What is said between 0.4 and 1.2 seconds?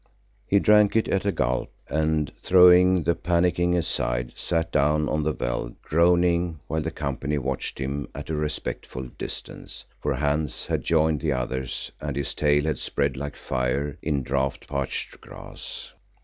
He drank it